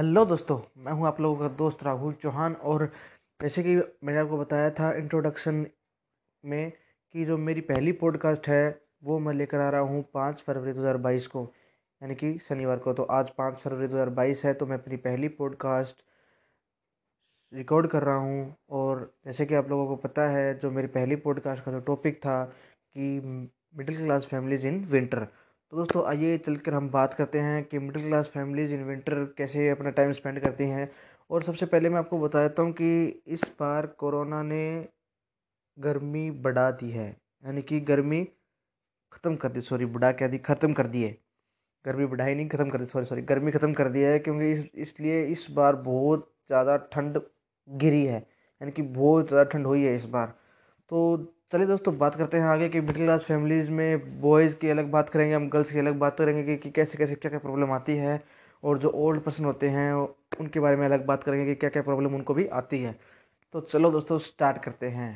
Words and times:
Hello 0.00 0.24
दोस्तों, 0.24 0.58
मैं 0.76 0.92
हूँ 0.92 1.06
आप 1.06 1.20
लोगों 1.20 1.36
का 1.36 1.48
दोस्त 1.56 1.82
राहुल 1.82 2.12
चौहान 2.12 2.54
और 2.54 2.84
जैसे 3.40 3.62
कि 3.62 3.74
मैंने 4.04 4.18
आपको 4.18 4.38
बताया 4.38 4.70
था 4.70 4.92
इंट्रोडक्शन 4.92 5.66
में 6.44 6.72
कि 7.14 7.24
जो 7.24 7.36
मेरी 7.38 7.60
पहली 7.60 7.92
पॉडकास्ट 7.92 8.48
है, 8.48 8.80
वो 9.04 9.18
मैं 9.18 9.34
लेकर 9.34 9.60
आ 9.60 9.68
रहा 9.70 9.80
हूँ 9.80 10.02
पाँच 10.14 10.42
फरवरी 10.42 10.72
2022 10.72 11.26
को, 11.26 11.42
यानी 12.02 12.14
कि 12.14 12.38
शनिवार 12.38 12.78
को। 12.78 12.92
तो 12.92 13.02
आज 13.02 13.30
पाँच 13.30 13.56
फरवरी 13.56 13.88
2022 13.88 14.44
है 14.44 14.54
तो 14.54 14.66
मैं 14.66 14.78
अपनी 14.78 14.96
पहली 14.96 15.28
पॉडकास्ट 15.28 16.02
रिकॉर्ड 17.52 17.90
कर 17.90 18.02
रहा 18.02 18.16
हूँ 18.16 18.56
और 18.70 19.14
जैसे 19.26 19.46
कि 19.46 19.54
आप 19.54 19.68
लोगों 19.68 19.86
को 19.86 19.96
पता 19.96 20.28
है, 20.28 20.58
जो 20.58 20.70
मेरी 20.70 20.88
पहली 20.88 21.16
पॉडकास्ट 21.16 21.64
का 21.64 21.72
जो 21.72 21.80
टॉपिक 21.80 22.18
था 22.18 22.44
कि 22.44 23.20
middle 23.76 24.04
class 24.04 24.26
families 24.26 24.66
in 24.66 24.84
winter 24.84 25.26
तो 25.72 25.76
दोस्तों, 25.76 26.04
आइए 26.08 26.38
चलकर 26.38 26.74
हम 26.74 26.88
बात 26.90 27.12
करते 27.14 27.38
हैं 27.38 27.62
कि 27.64 27.78
middle 27.78 28.02
class 28.02 28.28
families 28.28 28.72
in 28.74 28.82
winter 28.84 29.24
कैसे 29.38 29.68
अपना 29.70 29.90
टाइम 29.90 30.12
स्पेंड 30.12 30.40
करती 30.40 30.64
हैं। 30.64 30.90
और 31.30 31.42
सबसे 31.44 31.66
पहले 31.66 31.88
मैं 31.88 31.98
आपको 31.98 32.18
बता 32.20 32.42
देता 32.42 32.62
हूँ 32.62 32.72
कि 32.72 33.22
इस 33.26 33.42
बार 33.60 33.86
कोरोना 33.98 34.42
ने 34.42 34.88
गर्मी 35.78 36.30
बढ़ा 36.40 36.70
दी 36.70 36.90
है। 36.90 37.06
यानी 37.08 37.62
कि 37.62 37.80
गर्मी 37.82 38.24
ख़त्म 39.12 39.34
कर 39.36 39.48
दी 39.48 39.60
सॉरी 39.60 39.86
बढ़ा 39.86 40.12
क्या 40.12 40.28
दी, 40.28 40.38
ख़त्म 40.38 40.72
कर 40.72 40.86
दी 40.86 41.02
है। 41.02 41.16
गर्मी 41.84 42.06
बढ़ाई 42.06 42.34
नहीं, 42.34 42.48
ख़त्म 42.48 42.70
कर 42.70 42.78
दी 42.78 42.84
सॉरी 42.86 43.06
सॉरी 43.06 43.22
गर्मी 43.22 43.52
ख़त्म 43.52 43.72
कर 43.72 43.88
दी 43.88 44.00
है 44.00 44.18
क्योंकि 44.18 44.50
इस, 44.52 44.66
इसलिए 44.74 45.22
इस 45.26 45.46
बार 45.52 45.76
बहुत 45.86 46.30
ज़्यादा 46.46 46.76
ठंड 46.92 47.20
गिरी 47.68 48.04
है। 48.04 48.18
यानी 48.18 48.72
कि 48.72 48.82
बहुत 48.82 49.28
ज़्यादा 49.28 49.50
ठंड 49.50 49.66
हुई 49.66 49.84
है 49.84 49.94
इस 49.96 50.04
बार। 50.06 50.34
तो 50.90 51.16
चलिए 51.52 51.66
दोस्तों 51.66 51.96
बात 51.98 52.14
करते 52.14 52.36
हैं 52.36 52.44
आगे 52.44 52.68
कि 52.68 52.80
मिडिल 52.80 53.04
क्लास 53.04 53.24
फैमिलीज़ 53.24 53.70
में 53.70 54.20
बॉयज़ 54.20 54.56
की 54.56 54.68
अलग 54.68 54.90
बात 54.90 55.08
करेंगे 55.08 55.34
हम 55.34 55.48
गर्ल्स 55.48 55.72
की 55.72 55.78
अलग 55.78 55.94
बात 55.94 56.18
करेंगे 56.18 56.42
कि, 56.44 56.56
कि 56.56 56.70
कैसे 56.70 56.98
कैसे 56.98 57.14
क्या 57.14 57.30
क्या 57.30 57.38
प्रॉब्लम 57.38 57.72
आती 57.72 57.96
है 57.96 58.22
और 58.64 58.78
जो 58.78 58.90
ओल्ड 58.90 59.20
पर्सन 59.20 59.44
होते 59.44 59.68
हैं 59.68 59.92
उनके 60.40 60.60
बारे 60.60 60.76
में 60.76 60.84
अलग 60.86 61.06
बात 61.06 61.24
करेंगे 61.24 61.46
कि 61.46 61.54
क्या 61.54 61.70
क्या 61.70 61.82
प्रॉब्लम 61.82 62.14
उनको 62.14 62.34
भी 62.34 62.46
आती 62.46 62.82
है। 62.82 62.96
तो 63.52 63.60
चलो 63.60 63.90
दोस्तों 63.90 64.18
स्टार्ट 64.18 64.62
करते 64.64 64.88
हैं। 64.88 65.10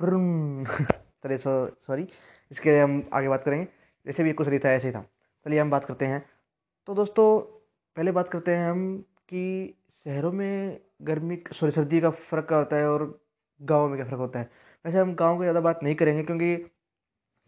चलिए 1.24 1.38
सॉरी 1.38 2.06
इसके 2.50 2.70
लिए 2.70 2.80
हम 2.80 3.02
आगे 3.12 3.28
बात 3.28 3.44
करेंगे। 3.44 3.66
जैसे 4.06 4.24
भी 4.24 4.32
कुछ 4.32 4.48
नहीं 4.48 4.58
था 4.58 4.70
ऐसे 4.72 4.88
ही 4.88 4.94
था। 4.94 5.02
चलिए 5.46 5.60
हम 5.60 5.70
बात 5.70 5.84
करते 5.84 6.06
हैं। 6.06 6.24
तो 6.86 6.94
दोस्तों 6.94 7.40
पहले 7.96 8.12
बात 8.12 8.28
करते 8.28 8.56
हैं 8.56 8.70
हम 8.70 8.98
कि 9.28 9.74
शहरों 10.04 10.32
में 10.32 10.80
गर्मी 11.02 11.38
सॉरी 11.52 11.72
सर्दी 11.72 12.00
का 12.00 12.10
फ़र्क 12.10 12.52
होता 12.52 12.76
है 12.76 12.88
और 12.90 13.20
गाँव 13.62 13.88
में 13.88 13.96
क्या 13.96 14.06
फ़र्क 14.06 14.20
होता 14.20 14.38
है। 14.38 14.50
वैसे 14.84 14.98
हम 14.98 15.14
गाँव 15.14 15.36
की 15.36 15.42
ज़्यादा 15.42 15.60
बात 15.60 15.82
नहीं 15.82 15.94
करेंगे 15.94 16.22
क्योंकि 16.22 16.56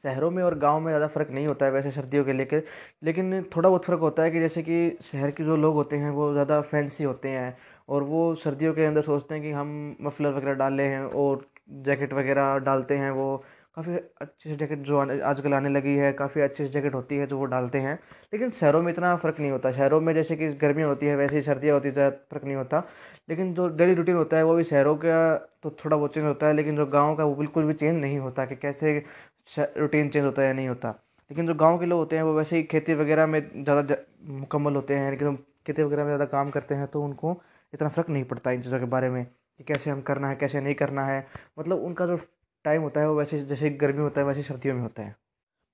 शहरों 0.04 0.30
में 0.30 0.42
और 0.44 0.58
गाँव 0.58 0.80
में 0.80 0.88
ज़्यादा 0.88 1.06
फ़र्क 1.08 1.30
नहीं 1.30 1.46
होता 1.46 1.66
है 1.66 1.72
वैसे 1.72 1.90
सर्दियों 1.90 2.24
के 2.24 2.32
लेकर। 2.32 2.62
लेकिन 3.02 3.42
थोड़ा 3.56 3.68
बहुत 3.68 3.84
फ़र्क 3.84 4.00
होता 4.00 4.22
है 4.22 4.30
कि 4.30 4.40
जैसे 4.40 4.62
कि 4.62 4.78
शहर 5.04 5.30
के 5.32 5.44
जो 5.44 5.56
लोग 5.56 5.74
होते 5.74 5.96
हैं, 5.96 6.10
वो 6.10 6.32
ज़्यादा 6.32 6.60
फैंसी 6.62 7.04
होते 7.04 7.28
हैं 7.30 7.56
और 7.88 8.02
वो 8.04 8.34
सर्दियों 8.36 8.74
के 8.74 8.84
अंदर 8.84 9.02
सोचते 9.02 9.34
हैं 9.34 9.42
कि 9.44 9.50
हम 9.52 9.96
मफलर 10.02 10.32
वगैरह 10.32 10.54
डाले 10.56 10.84
हैं 10.86 11.02
और 11.04 11.46
जैकेट 11.84 12.12
वगैरह 12.14 12.56
डालते 12.60 12.96
हैं 12.98 13.10
वो 13.12 13.28
काफ़ी 13.76 13.94
अच्छी 14.20 14.48
सी 14.50 14.56
जैकेट 14.56 14.78
जो 14.80 14.98
आजकल 14.98 15.54
आने 15.54 15.68
लगी 15.68 15.94
है, 15.96 16.12
काफ़ी 16.12 16.40
अच्छी 16.40 16.64
सी 16.64 16.70
जैकेट 16.72 16.94
होती 16.94 17.16
है 17.16 17.26
जो 17.26 17.38
वो 17.38 17.44
डालते 17.46 17.78
हैं। 17.78 17.94
लेकिन 18.32 18.50
शहरों 18.50 18.80
में 18.82 18.92
इतना 18.92 19.14
फ़र्क 19.16 19.40
नहीं 19.40 19.50
होता। 19.50 19.72
शहरों 19.72 20.00
में 20.00 20.12
जैसे 20.14 20.36
कि 20.36 20.48
गर्मियाँ 20.54 20.88
होती 20.88 21.06
है, 21.06 21.16
वैसे 21.16 21.36
ही 21.36 21.42
सर्दियाँ 21.42 21.74
होती 21.74 21.88
है, 21.88 21.94
ज़्यादा 21.94 22.16
फ़र्क 22.30 22.44
नहीं 22.44 22.56
होता। 22.56 22.82
लेकिन 23.28 23.52
जो 23.54 23.68
डेली 23.76 23.94
रूटीन 23.94 24.16
होता 24.16 24.36
है, 24.36 24.42
वो 24.44 24.54
भी 24.54 24.64
शहरों 24.64 24.96
का 24.96 25.34
तो 25.62 25.70
थोड़ा 25.84 25.96
बहुत 25.96 26.14
चेंज 26.14 26.24
होता 26.26 26.46
है, 26.46 26.54
लेकिन 26.54 26.76
जो 26.76 26.86
गाँव 26.86 27.16
का 27.16 27.24
वो 27.24 27.34
बिल्कुल 27.34 27.64
भी 27.64 27.74
चेंज 27.74 28.00
नहीं 28.00 28.18
होता 28.18 28.44
कि 28.46 28.56
कैसे 28.56 28.98
रूटीन 29.58 30.08
चेंज 30.08 30.24
होता 30.24 30.42
है 30.42 30.48
या 30.48 30.54
नहीं 30.54 30.68
होता। 30.68 30.88
लेकिन 31.30 31.46
जो 31.46 31.54
गाँव 31.54 31.78
के 31.78 31.86
लोग 31.86 31.98
होते 31.98 32.16
हैं, 32.16 32.22
वो 32.22 32.34
वैसे 32.34 32.56
ही 32.56 32.62
खेती 32.64 32.94
वगैरह 32.94 33.26
में 33.26 33.40
ज़्यादा 33.64 33.96
मुकम्मल 34.30 34.74
होते 34.76 34.94
हैं, 34.94 35.10
लेकिन 35.10 35.36
खेती 35.66 35.82
वगैरह 35.82 36.02
में 36.02 36.08
ज़्यादा 36.08 36.24
काम 36.32 36.50
करते 36.50 36.74
हैं 36.74 36.86
तो 36.86 37.00
उनको 37.02 37.40
इतना 37.72 37.88
फ़र्क 37.88 38.10
नहीं 38.10 38.24
पड़ता 38.24 38.50
इन 38.50 38.62
चीज़ों 38.62 38.78
के 38.78 38.84
बारे 38.86 39.08
में 39.10 39.24
कि 39.24 39.64
कैसे 39.64 39.90
हम 39.90 40.00
करना 40.02 40.28
है, 40.28 40.36
कैसे 40.36 40.60
नहीं 40.60 40.74
करना 40.74 41.06
है। 41.06 41.26
मतलब 41.58 41.82
उनका 41.84 42.06
जो 42.06 42.16
टाइम 42.66 42.82
होता 42.82 43.00
है, 43.00 43.08
वो 43.08 43.14
वैसे 43.18 43.42
जैसे 43.44 43.70
गर्मी 43.70 44.02
होता 44.02 44.20
है, 44.20 44.26
वैसे 44.26 44.42
सर्दियों 44.42 44.74
में 44.74 44.82
होता 44.82 45.02
है। 45.02 45.14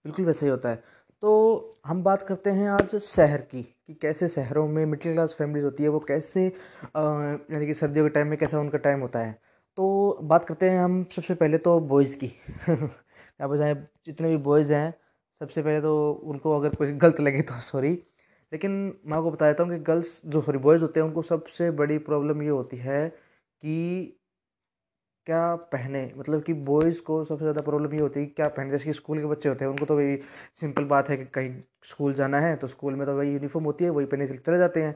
बिल्कुल 0.05 0.27
वैसे 0.27 0.47
ही 0.47 0.51
होता 0.51 0.69
है। 0.69 0.83
तो 1.23 1.81
हम 1.87 2.03
बात 2.05 2.23
करते 2.23 2.51
हैं 2.51 2.69
आज 2.71 2.97
शहर 2.97 3.41
की, 3.43 3.63
कि 3.63 3.95
कैसे 3.95 4.29
शहरों 4.29 4.67
में 4.69 4.85
मिडिल 4.87 5.13
क्लास 5.13 5.35
फैमिलीज़ 5.39 5.65
होती 5.65 5.83
है, 5.83 5.89
वो 5.89 6.01
कैसे 6.01 6.47
यानी 6.47 7.67
कि 7.67 7.75
सर्दियों 7.75 8.07
के 8.07 8.15
टाइम 8.15 8.29
में 8.29 8.39
कैसा 8.39 8.61
उनका 8.61 8.79
टाइम 8.79 9.01
होता 9.01 9.19
है। 9.19 9.33
तो 9.79 10.19
बात 10.23 10.45
करते 10.45 10.71
हैं 10.71 10.79
हम 10.81 11.03
सबसे 11.17 11.35
पहले 11.35 11.59
तो 11.59 11.79
बॉयज़ 11.81 12.17
की। 12.17 12.29
क्या 12.69 13.47
बताएँ 13.49 13.75
जितने 14.07 14.29
भी 14.29 14.37
बॉयज़ 14.43 14.73
हैं, 14.73 14.95
सबसे 15.41 15.63
पहले 15.63 15.81
तो 15.81 15.95
उनको 16.25 16.57
अगर 16.59 16.75
कुछ 16.75 16.89
गलत 16.89 17.21
लगे 17.21 17.43
तो 17.43 17.61
सॉरी 17.61 17.93
लेकिन 18.53 18.73
मैं 19.07 19.17
आपको 19.17 19.31
बता 19.31 19.47
देता 19.47 19.65
हूँ 19.65 19.73
कि 19.73 19.79
गर्ल्स 19.85 20.21
जो 20.27 20.41
सॉरी 20.41 20.59
बॉयज़ 20.59 20.83
होते 20.83 21.01
हैं, 21.01 21.07
उनको 21.07 21.23
सबसे 21.23 21.71
बड़ी 21.71 21.99
प्रॉब्लम 21.99 22.43
ये 22.43 22.49
होती 22.49 22.77
है 22.77 23.09
कि 23.63 23.77
क्या 25.27 25.55
पहने? 25.73 26.01
मतलब 26.17 26.43
कि 26.43 26.53
बॉयज़ 26.69 27.01
को 27.03 27.25
सबसे 27.25 27.45
ज़्यादा 27.45 27.61
प्रॉब्लम 27.63 27.93
ये 27.95 28.01
होती 28.01 28.21
है 28.21 28.27
कि 28.27 28.33
क्या 28.33 28.49
पहने? 28.49 28.71
जैसे 28.71 28.85
कि 28.85 28.93
स्कूल 28.93 29.19
के 29.19 29.27
बच्चे 29.27 29.49
होते 29.49 29.65
हैं, 29.65 29.71
उनको 29.73 29.87
तो 29.87 29.97
वही 29.97 30.17
सिंपल 30.61 30.85
बात 30.85 31.09
है 31.11 31.17
कि 31.17 31.25
कहीं 31.35 31.55
स्कूल 31.85 32.15
जाना 32.15 32.41
है 32.41 32.55
तो 32.57 32.67
स्कूल 32.67 32.95
में 32.95 33.07
तो 33.07 33.15
वही 33.17 33.33
यूनिफॉर्म 33.33 33.67
होती 33.67 33.85
है, 33.85 33.91
वही 33.91 34.07
पहने 34.07 34.27
के 34.27 34.37
चले 34.37 34.59
जाते 34.59 34.83
हैं। 34.83 34.95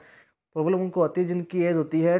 प्रॉब्लम 0.57 0.81
उनको 0.81 1.03
आती 1.03 1.21
है 1.21 1.27
जिनकी 1.27 1.63
एज 1.65 1.77
होती 1.77 2.01
है 2.01 2.19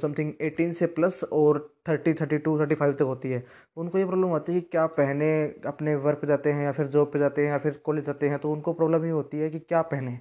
समथिंग 0.00 0.32
एटीन 0.40 0.72
से 0.72 0.86
प्लस 0.88 1.22
और 1.32 1.58
thirty 1.88 2.12
thirty 2.14 2.38
two 2.38 2.58
thirty 2.60 2.74
five 2.74 2.92
तक 2.92 3.02
होती 3.04 3.30
है। 3.30 3.44
उनको 3.76 3.98
ये 3.98 4.04
प्रॉब्लम 4.04 4.32
आती 4.34 4.52
है 4.52 4.60
कि 4.60 4.68
क्या 4.72 4.86
पहने, 4.88 5.32
अपने 5.66 5.94
वर्क 5.96 6.18
पे 6.20 6.26
जाते 6.26 6.52
हैं 6.52 6.64
या 6.64 6.72
फिर 6.72 6.86
जॉब 6.88 7.10
पे 7.12 7.18
जाते 7.18 7.42
हैं 7.42 7.50
या 7.50 7.58
फिर 7.58 7.80
कॉलेज 7.84 8.04
जाते 8.06 8.28
हैं 8.28 8.38
तो 8.38 8.52
उनको 8.52 8.72
प्रॉब्लम 8.72 9.04
ये 9.04 9.10
होती 9.10 9.38
है 9.38 9.50
कि 9.50 9.58
क्या 9.58 9.82
पहने? 9.84 10.18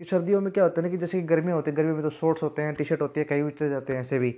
कि 0.00 0.04
सर्दियों 0.04 0.40
में 0.40 0.52
क्या 0.52 0.64
होता 0.64 0.80
है 0.80 0.86
ना 0.86 0.90
कि 0.90 0.98
जैसे 0.98 1.20
कि 1.20 1.26
गर्मी 1.26 1.52
होती 1.52 1.70
है 1.70 1.76
गर्मी 1.76 1.92
में 1.92 2.02
तो 2.02 2.10
शॉर्ट्स 2.10 2.42
होते 2.42 2.62
हैं 2.62 2.74
टी 2.74 2.84
शर्ट 2.84 3.02
होती 3.02 3.20
है, 3.20 3.24
कहीं 3.24 3.42
भी 3.42 3.50
चले 3.50 3.68
जाते 3.70 3.92
हैं, 3.92 4.00
ऐसे 4.00 4.18
भी। 4.18 4.30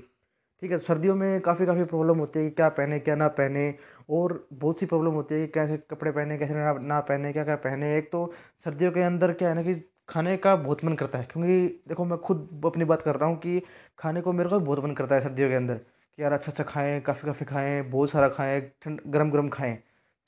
ठीक 0.63 0.71
है, 0.73 0.79
सर्दियों 0.79 1.15
में 1.17 1.41
काफ़ी 1.41 1.67
काफ़ी 1.67 1.85
प्रॉब्लम 1.85 2.19
होती 2.19 2.39
है 2.39 2.45
कि 2.45 2.55
क्या 2.57 2.69
पहने, 2.71 2.99
क्या 3.01 3.15
ना 3.15 3.29
पहने 3.31 3.75
और 4.11 4.47
बहुत 4.55 4.81
सी 4.81 4.87
प्रॉब्लम 4.87 5.13
होती 5.13 5.35
है 5.35 5.41
कि 5.41 5.53
कैसे 5.53 5.77
कपड़े 5.91 6.11
पहने, 6.11 6.37
कैसे 6.39 6.55
ना 6.55 6.73
ना 6.81 7.01
पहने, 7.01 7.33
क्या 7.33 7.45
क्या 7.45 7.57
पहने। 7.57 7.97
एक 7.99 8.11
तो 8.13 8.33
सर्दियों 8.65 8.91
के 8.93 9.01
अंदर 9.03 9.33
क्या 9.33 9.49
है 9.49 9.55
ना 9.55 9.63
कि 9.63 9.75
खाने 10.09 10.37
का 10.37 10.55
बहुत 10.57 10.85
मन 10.85 10.95
करता 10.95 11.19
है 11.19 11.25
क्योंकि 11.33 11.83
देखो, 11.89 12.05
मैं 12.05 12.19
खुद 12.19 12.61
अपनी 12.67 12.85
बात 12.85 13.03
कर 13.03 13.17
रहा 13.17 13.29
हूँ 13.29 13.37
कि 13.39 13.61
खाने 13.99 14.21
को 14.21 14.33
मेरे 14.33 14.49
को 14.51 14.61
बहुत 14.61 14.85
मन 14.85 14.93
करता 14.95 15.15
है 15.15 15.21
सर्दियों 15.21 15.49
के 15.49 15.55
अंदर 15.55 15.75
कि 15.75 16.23
यार 16.23 16.33
अच्छा 16.33 16.51
अच्छा 16.53 16.65
खाएँ 16.65 17.01
काफ़ी 17.01 17.27
काफ़ी 17.27 17.47
खाएँ, 17.47 17.83
बहुत 17.83 18.11
सारा 18.11 18.29
खाएँ, 18.29 18.61
ठंड 18.83 19.01
गर्म 19.09 19.31
गर्म 19.31 19.49
खाएँ, 19.49 19.77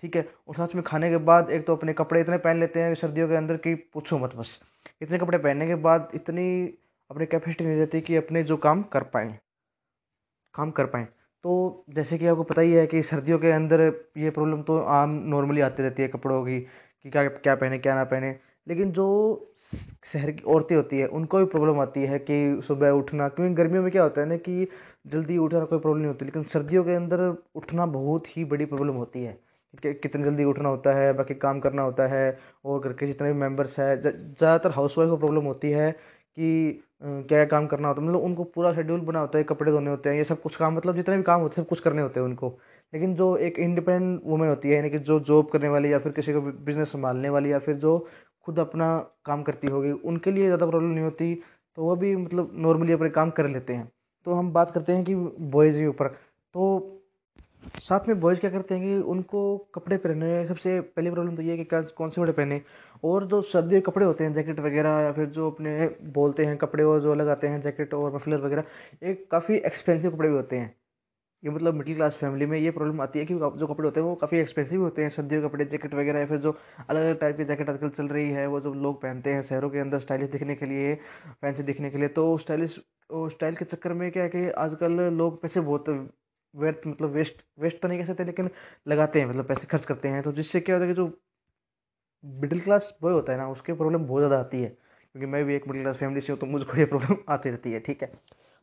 ठीक 0.02 0.16
है। 0.16 0.28
और 0.48 0.54
साथ 0.56 0.74
में 0.74 0.82
खाने 0.84 1.10
के 1.10 1.16
बाद 1.30 1.50
एक 1.50 1.66
तो 1.66 1.76
अपने 1.76 1.92
कपड़े 1.94 2.20
इतने 2.20 2.38
पहन 2.38 2.60
लेते 2.60 2.80
हैं 2.80 2.94
सर्दियों 2.96 3.28
के 3.28 3.36
अंदर 3.36 3.56
कि 3.58 3.74
पूछो 3.94 4.18
मत 4.18 4.34
बस, 4.36 4.60
इतने 5.02 5.18
कपड़े 5.18 5.38
पहनने 5.38 5.66
के 5.66 5.74
बाद 5.86 6.08
इतनी 6.14 6.48
अपनी 7.10 7.26
कैपेसिटी 7.26 7.64
नहीं 7.64 7.78
रहती 7.78 8.00
कि 8.00 8.16
अपने 8.16 8.42
जो 8.44 8.56
काम 8.58 8.82
कर 8.92 9.02
पाएँ। 9.14 9.38
काम 10.54 10.70
कर 10.70 10.86
पाएँ। 10.86 11.04
तो 11.44 11.84
जैसे 11.90 12.18
कि 12.18 12.26
आपको 12.26 12.42
पता 12.42 12.60
ही 12.60 12.72
है 12.72 12.86
कि 12.86 13.02
सर्दियों 13.02 13.38
के 13.38 13.50
अंदर 13.50 13.80
ये 14.18 14.30
प्रॉब्लम 14.30 14.62
तो 14.62 14.78
आम 14.78 15.10
नॉर्मली 15.26 15.60
आती 15.60 15.82
रहती 15.82 16.02
है, 16.02 16.08
कपड़ों 16.08 16.42
की, 16.44 16.60
कि 16.60 17.10
क्या 17.10 17.26
क्या 17.28 17.54
पहने, 17.54 17.78
क्या 17.78 17.94
ना 17.94 18.04
पहने। 18.04 18.34
लेकिन 18.68 18.92
जो 18.92 19.06
शहर 20.04 20.30
की 20.30 20.42
औरतें 20.44 20.74
होती 20.76 20.98
है, 20.98 21.06
उनको 21.08 21.38
भी 21.38 21.44
प्रॉब्लम 21.44 21.80
आती 21.80 22.02
है 22.02 22.18
कि 22.20 22.60
सुबह 22.66 22.90
उठना, 22.92 23.28
क्योंकि 23.28 23.54
गर्मियों 23.54 23.82
में 23.82 23.90
क्या 23.92 24.02
होता 24.02 24.20
है 24.20 24.28
ना 24.28 24.36
कि 24.38 24.68
जल्दी 25.06 25.38
उठना 25.38 25.64
कोई 25.64 25.78
प्रॉब्लम 25.78 26.00
नहीं 26.00 26.08
होती, 26.08 26.24
लेकिन 26.24 26.42
सर्दियों 26.42 26.84
के 26.84 26.94
अंदर 26.94 27.20
उठना 27.54 27.86
बहुत 27.86 28.36
ही 28.36 28.44
बड़ी 28.44 28.64
प्रॉब्लम 28.64 28.94
होती 28.94 29.24
है। 29.24 29.38
कि 29.74 29.92
कितनी 29.94 30.22
जल्दी 30.24 30.44
उठना 30.44 30.68
होता 30.68 30.94
है, 30.94 31.12
बाकी 31.12 31.34
काम 31.34 31.60
करना 31.60 31.82
होता 31.82 32.06
है, 32.06 32.38
और 32.64 32.80
घर 32.80 32.92
के 32.92 33.06
जितने 33.06 33.32
भी 33.32 33.38
मेंबर्स 33.38 33.78
हैं 33.80 33.94
ज़्यादातर 34.02 34.70
हाउस 34.70 34.98
वाइफ 34.98 35.10
को 35.10 35.16
प्रॉब्लम 35.16 35.44
होती 35.44 35.70
है 35.70 35.90
कि 35.92 36.82
क्या 37.04 37.22
क्या 37.28 37.44
काम 37.46 37.66
करना 37.66 37.88
होता 37.88 38.00
है। 38.02 38.06
मतलब 38.08 38.20
उनको 38.20 38.44
पूरा 38.46 38.72
शेड्यूल 38.74 39.00
बना 39.02 39.20
होता 39.20 39.38
है 39.38 39.44
कपड़े 39.44 39.72
धोने 39.72 39.90
होते 39.90 40.08
हैं, 40.08 40.16
ये 40.16 40.24
सब 40.24 40.40
कुछ 40.42 40.56
काम 40.56 40.76
मतलब 40.76 40.96
जितने 40.96 41.16
भी 41.16 41.22
काम 41.22 41.40
होते 41.40 41.54
हैं, 41.56 41.64
सब 41.64 41.68
कुछ 41.68 41.80
करने 41.80 42.02
होते 42.02 42.20
हैं 42.20 42.26
उनको। 42.26 42.48
लेकिन 42.92 43.14
जो 43.14 43.36
एक 43.38 43.58
इंडिपेंडेंट 43.58 44.20
वुमेन 44.24 44.48
होती 44.48 44.68
है, 44.68 44.74
यानी 44.76 44.90
कि 44.90 44.98
जो 45.00 45.18
जॉब 45.22 45.50
करने 45.50 45.68
वाली 45.68 45.92
या 45.92 45.98
फिर 45.98 46.12
किसी 46.12 46.32
को 46.32 46.40
बिज़नेस 46.40 46.92
संभालने 46.92 47.28
वाली 47.28 47.52
या 47.52 47.58
फिर 47.58 47.74
जो 47.76 47.98
खुद 48.46 48.58
अपना 48.58 48.96
काम 49.24 49.42
करती 49.42 49.66
होगी, 49.68 49.90
उनके 49.92 50.30
लिए 50.30 50.44
ज़्यादा 50.46 50.66
प्रॉब्लम 50.66 50.88
नहीं 50.88 51.04
होती 51.04 51.34
तो 51.76 51.84
वह 51.84 51.96
भी 51.96 52.14
मतलब 52.16 52.50
नॉर्मली 52.56 52.92
अपने 52.92 53.08
काम 53.10 53.30
कर 53.32 53.48
लेते 53.48 53.74
हैं। 53.74 53.88
तो 54.26 54.34
हम 54.34 54.52
बात 54.52 54.70
करते 54.70 54.92
हैं 54.92 55.04
कि 55.04 55.14
बॉयज़ 55.14 55.78
के 55.78 55.86
ऊपर। 55.86 56.08
तो 56.08 57.00
साथ 57.74 58.08
में 58.08 58.20
बॉयज़ 58.20 58.40
क्या 58.40 58.50
करते 58.50 58.74
हैं 58.74 58.82
कि 58.82 59.02
उनको 59.10 59.56
कपड़े 59.74 59.96
पहनने 59.96 60.46
सबसे 60.46 60.80
पहली 60.80 61.10
प्रॉब्लम 61.10 61.36
तो 61.36 61.42
ये 61.42 61.50
है 61.50 61.64
कि 61.64 61.64
कौन 61.96 62.10
से 62.10 62.20
कपड़े 62.20 62.32
पहने। 62.32 62.60
और 63.04 63.26
जो 63.28 63.40
सर्दी 63.42 63.74
के 63.74 63.80
कपड़े 63.80 64.06
होते 64.06 64.24
हैं 64.24 64.32
जैकेट 64.34 64.60
वगैरह 64.60 65.00
या 65.00 65.12
फिर 65.12 65.26
जो 65.28 65.50
अपने 65.50 65.88
बोलते 66.14 66.44
हैं 66.44 66.56
कपड़े 66.58 66.84
और 66.84 67.00
जो 67.02 67.14
लगाते 67.14 67.46
हैं 67.48 67.60
जैकेट 67.62 67.94
और 67.94 68.14
मफलर 68.14 68.40
वगैरह 68.40 69.08
एक 69.10 69.26
काफ़ी 69.30 69.56
एक्सपेंसिव 69.56 70.10
कपड़े 70.10 70.28
भी 70.28 70.34
होते 70.34 70.56
हैं। 70.56 70.74
ये 71.42 71.50
मतलब 71.50 71.74
मिडिल 71.74 71.94
क्लास 71.96 72.16
फैमिली 72.16 72.46
में 72.46 72.58
ये 72.58 72.70
प्रॉब्लम 72.70 73.00
आती 73.02 73.18
है 73.18 73.24
कि 73.26 73.34
जो 73.34 73.66
कपड़े 73.66 73.86
होते 73.86 74.00
हैं 74.00 74.06
वो 74.06 74.14
काफ़ी 74.16 74.38
एक्सपेंसिव 74.38 74.82
होते 74.82 75.02
हैं। 75.02 75.08
सर्दियों 75.10 75.42
के 75.42 75.48
कपड़े 75.48 75.64
जैकेट 75.66 75.94
वगैरह 75.94 76.18
या 76.20 76.26
फिर 76.26 76.38
जो 76.38 76.56
अलग 76.80 77.00
अलग 77.00 77.18
टाइप 77.20 77.36
की 77.36 77.44
जैकेट 77.44 77.70
आजकल 77.70 77.88
चल 77.90 78.08
रही 78.08 78.30
है, 78.30 78.46
वो 78.46 78.60
जो 78.60 78.74
लोग 78.74 79.00
पहनते 79.02 79.30
हैं 79.30 79.42
शहरों 79.42 79.70
के 79.70 79.78
अंदर 79.78 79.98
स्टाइलिश 79.98 80.30
दिखने 80.30 80.54
के 80.54 80.66
लिए 80.66 80.94
फैंसी 81.40 81.62
दिखने 81.62 81.90
के 81.90 81.98
लिए। 81.98 82.08
तो 82.10 82.36
स्टाइलिश 82.38 82.80
स्टाइल 83.12 83.54
के 83.56 83.64
चक्कर 83.64 83.92
में 83.92 84.10
क्या 84.12 84.22
है 84.22 84.28
कि 84.28 84.50
आजकल 84.58 85.00
लोग 85.14 85.40
पैसे 85.42 85.60
बहुत 85.60 85.88
व्यर्थ 86.54 86.86
मतलब 86.86 87.10
वेस्ट 87.10 87.44
वेस्ट 87.58 87.80
तो 87.82 87.88
नहीं 87.88 87.98
कह 87.98 88.06
सकते, 88.06 88.24
लेकिन 88.24 88.50
लगाते 88.88 89.20
हैं 89.20 89.26
मतलब 89.26 89.46
पैसे 89.46 89.66
खर्च 89.66 89.84
करते 89.84 90.08
हैं। 90.08 90.22
तो 90.22 90.32
जिससे 90.32 90.60
क्या 90.60 90.74
होता 90.76 90.86
है 90.86 90.92
कि 90.92 90.96
जो 90.96 91.06
मिडिल 92.24 92.60
क्लास 92.60 92.94
बॉय 93.02 93.12
होता 93.12 93.32
है 93.32 93.38
ना, 93.38 93.48
उसके 93.48 93.72
प्रॉब्लम 93.72 94.04
बहुत 94.06 94.20
ज़्यादा 94.20 94.38
आती 94.38 94.62
है। 94.62 94.68
क्योंकि 94.68 95.26
मैं 95.26 95.44
भी 95.44 95.54
एक 95.54 95.66
मिडिल 95.68 95.82
क्लास 95.82 95.96
फैमिली 95.96 96.20
से 96.20 96.32
हूँ 96.32 96.40
तो 96.40 96.46
मुझको 96.46 96.76
ये 96.76 96.84
प्रॉब्लम 96.84 97.16
आती 97.28 97.50
रहती 97.50 97.72
है, 97.72 97.80
ठीक 97.80 98.02
है? 98.02 98.12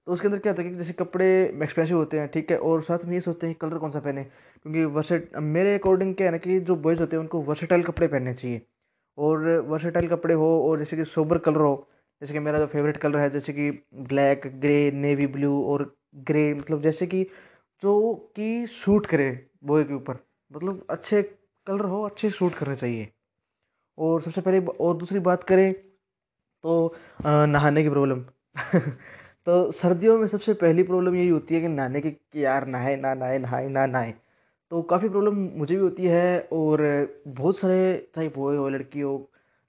तो 0.08 0.12
उसके 0.12 0.28
अंदर 0.28 0.40
क्या 0.40 0.52
होता 0.52 0.64
है 0.64 0.70
कि 0.70 0.76
जैसे 0.76 0.94
कपड़े 0.94 1.26
एक्सपेंसिव 1.64 1.98
होते 1.98 2.20
हैं, 2.20 2.28
ठीक 2.28 2.52
है? 2.52 2.58
और 2.58 2.82
साथ 2.82 3.06
में 3.06 3.14
ये 3.14 3.20
सोचते 3.22 3.48
हैं 3.48 3.56
कलर 3.56 3.78
कौन 3.78 3.92
सा 3.92 4.00
पहने? 4.00 4.24
क्योंकि 4.24 4.84
वर्सेट 4.86 5.36
मेरे 5.38 5.74
अकॉर्डिंग 5.76 6.16
क्या 6.16 6.28
है 6.28 6.32
ना 6.32 6.38
कि 6.38 6.60
जो 6.60 6.76
बॉयज़ 6.76 7.00
होते 7.00 7.16
हैं, 7.16 7.22
उनको 7.22 7.42
वर्सेटाइल 7.42 7.84
कपड़े 7.84 8.08
पहनने 8.08 8.34
चाहिए। 8.34 8.62
और 9.18 9.48
वर्सेटाइल 9.68 10.08
कपड़े 10.10 10.34
हो, 10.34 10.50
और 10.70 10.80
जैसे 10.80 10.98
कि 10.98 11.06
सोबर 11.06 11.38
कलर 11.38 11.62
हो, 11.62 11.88
जैसे 12.22 12.34
कि 12.34 12.40
मेरा 12.40 12.58
जो 12.60 12.66
फेवरेट 12.68 12.98
कलर 12.98 13.20
है, 13.20 13.30
जैसे 13.30 13.54
कि 13.54 13.70
ब्लैक 13.94 14.42
ग्रे 14.62 14.92
नेवी 14.92 15.28
ब्लू 15.28 15.64
और 15.64 15.96
ग्रे 16.16 16.54
मतलब 16.54 16.82
जैसे 16.82 17.08
कि 17.08 17.26
जो 17.82 18.14
कि 18.36 18.66
सूट 18.68 19.06
करे 19.06 19.30
बॉय 19.64 19.84
के 19.84 19.94
ऊपर। 19.94 20.18
मतलब 20.52 20.86
अच्छे 20.90 21.22
कलर 21.68 21.86
हो, 21.86 22.02
अच्छे 22.04 22.30
सूट 22.30 22.54
करने 22.56 22.76
चाहिए। 22.76 23.10
और 23.98 24.22
सबसे 24.22 24.42
पहले 24.42 24.60
और 24.68 24.98
दूसरी 24.98 25.20
बात 25.20 25.44
करें 25.44 25.74
तो 26.64 26.96
नहाने 27.26 27.84
की 27.84 27.90
प्रॉब्लम 27.90 28.22
तो 29.46 29.72
सर्दियों 29.72 30.18
में 30.20 30.28
सबसे 30.28 30.54
पहली 30.54 30.84
प्रॉब्लम 30.84 31.16
यही 31.16 31.28
होती 31.30 31.56
है 31.56 31.62
कि 31.62 31.68
नहाने 31.68 32.02
की, 32.02 32.12
कि 32.12 32.46
यार 32.46 32.68
नहाए, 32.68 32.96
ना 32.98 33.14
नहाए 33.14 33.38
नहाए, 33.40 33.68
ना 33.70 33.86
नहाए। 33.86 34.14
तो 34.72 34.82
काफ़ी 34.84 35.10
प्रॉब्लम 35.10 35.36
मुझे 35.60 35.76
भी 35.76 35.82
होती 35.82 36.06
है 36.06 36.40
और 36.54 36.82
बहुत 37.28 37.58
सारे 37.58 38.10
चाहे 38.16 38.30
बॉय 38.30 38.58
हो 38.58 38.70
लड़की 38.70 39.00
हो 39.02 39.18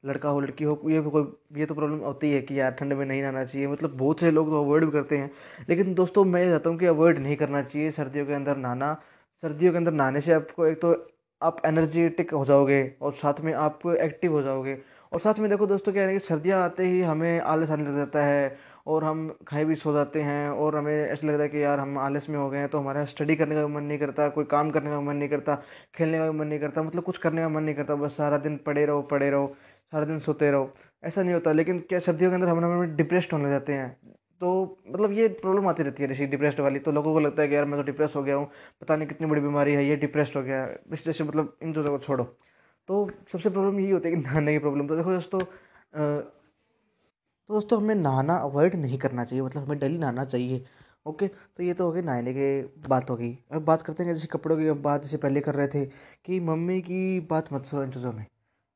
लड़का 0.04 0.28
हो, 0.28 0.40
लड़की 0.40 0.64
हो, 0.64 0.80
ये 0.86 1.00
कोई, 1.02 1.24
ये 1.58 1.66
तो 1.66 1.74
प्रॉब्लम 1.74 1.98
होती 1.98 2.30
है 2.32 2.40
कि 2.42 2.58
यार 2.60 2.70
ठंड 2.70 2.92
में 2.92 3.04
नहीं 3.06 3.22
नहाना 3.22 3.44
चाहिए। 3.44 3.66
मतलब 3.68 3.96
बहुत 3.98 4.20
से 4.20 4.30
लोग 4.30 4.50
तो 4.50 4.62
अवॉइड 4.64 4.84
भी 4.84 4.90
करते 4.92 5.18
हैं। 5.18 5.30
लेकिन 5.68 5.94
दोस्तों, 5.94 6.24
मैं 6.24 6.42
ये 6.42 6.48
चाहता 6.48 6.70
हूँ 6.70 6.78
कि 6.78 6.86
अवॉइड 6.86 7.18
नहीं 7.18 7.36
करना 7.36 7.62
चाहिए 7.62 7.90
सर्दियों 7.90 8.26
के 8.26 8.32
अंदर 8.32 8.56
नहाना। 8.56 8.92
सर्दियों 9.42 9.72
के 9.72 9.78
अंदर 9.78 9.92
नहाने 9.92 10.20
से 10.20 10.32
आपको 10.32 10.66
एक 10.66 10.80
तो 10.80 10.94
आप 11.40 11.60
एनर्जेटिक 11.66 12.32
हो 12.34 12.44
जाओगे 12.44 12.82
और 13.02 13.12
साथ 13.12 13.40
में 13.40 13.52
आप 13.52 13.86
एक्टिव 13.90 14.32
हो 14.32 14.42
जाओगे। 14.42 14.78
और 15.12 15.20
साथ 15.20 15.38
में 15.38 15.48
देखो 15.50 15.66
दोस्तों, 15.66 15.92
क्या 15.92 16.02
है 16.02 16.12
कि 16.12 16.18
सर्दियाँ 16.18 16.62
आते 16.62 16.84
ही 16.84 17.00
हमें 17.02 17.40
आलस 17.40 17.70
आने 17.70 17.84
लग 17.84 17.96
जाता 17.96 18.24
है 18.24 18.56
और 18.86 19.04
हम 19.04 19.28
खाए 19.48 19.64
भी 19.64 19.74
सो 19.74 19.92
जाते 19.92 20.20
हैं 20.22 20.48
और 20.50 20.76
हमें 20.76 20.92
ऐसा 20.94 21.26
लगता 21.26 21.42
है 21.42 21.48
कि 21.48 21.62
यार 21.62 21.80
हम 21.80 21.98
आलस 21.98 22.28
में 22.28 22.38
हो 22.38 22.48
गए 22.50 22.58
हैं 22.58 22.68
तो 22.68 22.78
हमारा 22.78 23.04
स्टडी 23.04 23.36
करने 23.36 23.54
का 23.54 23.66
मन 23.68 23.82
नहीं 23.82 23.98
करता, 23.98 24.28
कोई 24.28 24.44
काम 24.44 24.70
करने 24.70 24.90
का 24.90 25.00
मन 25.00 25.16
नहीं 25.16 25.28
करता, 25.28 25.54
खेलने 25.94 26.18
का 26.18 26.30
मन 26.32 26.46
नहीं 26.46 26.58
करता 26.60 26.82
मतलब 26.82 27.02
कुछ 27.02 27.18
करने 27.18 27.42
का 27.42 27.48
मन 27.48 27.62
नहीं 27.62 27.74
करता, 27.74 27.94
बस 27.94 28.16
सारा 28.16 28.38
दिन 28.38 28.56
पड़े 28.66 28.84
रहो 28.86 29.02
पड़े 29.02 29.30
रहो। 29.30 29.54
सारा 29.92 30.04
दिन 30.04 30.18
सोते 30.20 30.50
रहो। 30.50 30.72
ऐसा 31.04 31.22
नहीं 31.22 31.34
होता, 31.34 31.52
लेकिन 31.52 31.78
क्या 31.88 31.98
सर्दियों 32.00 32.30
के 32.30 32.34
अंदर 32.34 32.48
हम 32.48 32.64
हमें 32.64 32.96
डिप्रेस्ड 32.96 33.32
होने 33.32 33.50
जाते 33.50 33.72
हैं? 33.72 33.96
तो 34.40 34.78
मतलब 34.88 35.12
ये 35.12 35.26
प्रॉब्लम 35.40 35.66
आती 35.68 35.82
रहती 35.82 36.02
है 36.02 36.08
जैसे 36.08 36.26
डिप्रेस्ड 36.26 36.60
वाली। 36.60 36.78
तो 36.78 36.92
लोगों 36.92 37.12
को 37.12 37.20
लगता 37.20 37.42
है 37.42 37.48
कि 37.48 37.54
यार, 37.54 37.64
मैं 37.64 37.80
तो 37.80 37.86
डिप्रेस 37.86 38.12
हो 38.16 38.22
गया 38.22 38.34
हूँ, 38.36 38.48
पता 38.80 38.96
नहीं 38.96 39.08
कितनी 39.08 39.26
बड़ी 39.26 39.40
बीमारी 39.40 39.72
है, 39.74 39.84
ये 39.86 39.96
डिप्रेस्ड 39.96 40.36
हो 40.36 40.42
गया 40.42 40.66
इस 40.92 41.04
जैसे 41.06 41.24
मतलब 41.24 41.56
इन 41.62 41.72
चीज़ों 41.74 41.90
को 41.90 41.98
छोड़ो। 41.98 42.24
तो 42.88 43.08
सबसे 43.32 43.50
प्रॉब्लम 43.50 43.80
यही 43.80 43.90
होती 43.90 44.08
है 44.08 44.14
कि 44.14 44.20
नहाने 44.22 44.52
की 44.52 44.58
प्रॉब्लम 44.58 44.88
तो 44.88 44.96
देखो 44.96 45.12
दोस्तों 45.12 45.40
तो 47.48 47.54
दोस्तों 47.54 47.80
हमें 47.82 47.94
नहाना 47.94 48.34
अवॉइड 48.40 48.74
नहीं 48.74 48.98
करना 48.98 49.24
चाहिए 49.24 49.44
मतलब 49.44 49.64
हमें 49.64 49.78
डेली 49.78 49.98
नहाना 49.98 50.24
चाहिए 50.24 50.64
ओके 51.06 51.26
तो 51.28 51.62
ये 51.62 51.74
तो 51.74 51.84
हो 51.84 51.92
गई 51.92 52.02
नहाने 52.02 52.32
के 52.32 52.62
बात 52.88 53.10
हो 53.10 53.16
गई। 53.16 53.32
अब 53.52 53.64
बात 53.64 53.82
करते 53.82 54.04
हैं 54.04 54.14
जैसे 54.14 54.28
कपड़ों 54.32 54.56
की 54.56 54.70
बात 54.82 55.02
जैसे 55.02 55.16
पहले 55.16 55.40
कर 55.40 55.54
रहे 55.54 55.68
थे 55.68 55.84
कि 56.26 56.40
मम्मी 56.42 56.80
की 56.82 57.20
बात 57.30 57.52
मत 57.52 57.64
सुनो 57.64 57.82
इन 57.82 57.90
चीज़ों 57.90 58.12
में। 58.12 58.24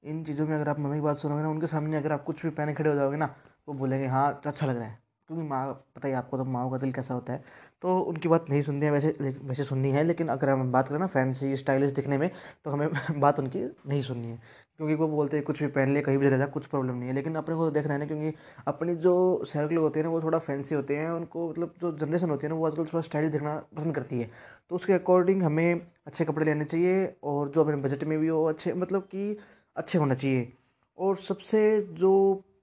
इन 0.06 0.22
चीज़ों 0.24 0.46
में 0.46 0.54
अगर 0.56 0.68
आप 0.68 0.78
मम्मी 0.78 0.96
की 0.96 1.00
बात 1.00 1.16
सुनोगे 1.16 1.42
ना, 1.42 1.48
उनके 1.48 1.66
सामने 1.66 1.96
अगर 1.96 2.12
आप 2.12 2.24
कुछ 2.24 2.42
भी 2.42 2.50
पहने 2.50 2.74
खड़े 2.74 2.90
हो 2.90 2.94
जाओगे 2.96 3.16
ना, 3.16 3.34
वो 3.68 3.74
बोलेंगे 3.74 4.06
हाँ 4.06 4.40
अच्छा 4.46 4.66
लग 4.66 4.76
रहा 4.76 4.86
है। 4.86 4.98
क्योंकि 5.28 5.44
माँ, 5.44 5.72
पता 5.96 6.08
ही 6.08 6.14
आपको 6.14 6.36
तो 6.38 6.44
माओ 6.44 6.70
का 6.70 6.78
दिल 6.78 6.92
कैसा 6.92 7.14
होता 7.14 7.32
है। 7.32 7.44
तो 7.82 7.98
उनकी 8.00 8.28
बात 8.28 8.44
नहीं 8.50 8.60
सुननी 8.62 8.86
है, 8.86 8.90
वैसे 8.92 9.08
वैसे 9.42 9.64
सुननी 9.64 9.90
है, 9.90 10.02
लेकिन 10.04 10.28
अगर 10.28 10.48
हम 10.48 10.70
बात 10.72 10.88
करें 10.88 10.98
ना 10.98 11.06
फैंसी, 11.06 11.56
स्टाइलिश 11.56 11.92
दिखने 11.92 12.18
में 12.18 12.30
तो 12.64 12.70
हमें 12.70 12.88
बात 13.20 13.38
उनकी 13.40 13.64
नहीं 13.88 14.00
सुननी 14.02 14.28
है। 14.28 14.36
क्योंकि 14.76 14.94
वो 14.94 15.08
बोलते 15.08 15.36
हैं, 15.36 15.44
कुछ 15.46 15.62
भी 15.62 15.68
पहन 15.68 15.92
ले, 15.94 16.00
कहीं 16.00 16.18
भी 16.18 16.26
चले 16.26 16.38
जा, 16.38 16.46
कुछ 16.46 16.66
प्रॉब्लम 16.66 16.94
नहीं 16.94 17.08
है। 17.08 17.14
लेकिन 17.14 17.34
अपने 17.34 17.54
को 17.54 17.64
तो 17.64 17.70
देखना 17.70 17.92
है 17.92 17.98
ना, 17.98 18.06
क्योंकि 18.06 18.32
अपनी 18.66 18.94
जो 18.96 19.44
सर्कल 19.44 19.76
होते 19.76 20.00
हैं 20.00 20.06
ना, 20.06 20.12
वो 20.12 20.20
थोड़ा 20.22 20.38
फैंसी 20.38 20.74
होते 20.74 20.96
हैं, 20.96 21.10
उनको 21.10 21.48
मतलब 21.50 21.74
जो 21.80 21.92
जनरेशन 21.98 22.30
होती 22.30 22.46
है 22.46 22.52
ना, 22.52 22.58
वो 22.58 22.66
आजकल 22.66 22.84
थोड़ा 22.84 23.00
स्टाइलिश 23.00 23.32
देखना 23.32 23.56
पसंद 23.76 23.94
करती 23.94 24.20
है। 24.20 24.30
तो 24.70 24.76
उसके 24.76 24.92
अकॉर्डिंग 24.92 25.42
हमें 25.42 25.80
अच्छे 26.06 26.24
कपड़े 26.24 26.44
लेने 26.46 26.64
चाहिए, 26.64 27.06
और 27.24 27.48
जो 27.48 27.64
अपने 27.64 27.76
बजट 27.76 28.04
में 28.04 28.18
भी 28.18 28.28
हो, 28.28 28.44
अच्छे 28.44 28.72
मतलब 28.74 29.02
कि 29.02 29.36
अच्छे 29.76 29.99
होना 29.99 30.14
चाहिए। 30.14 30.52
और 30.99 31.17
सबसे 31.19 31.61
जो 31.93 32.12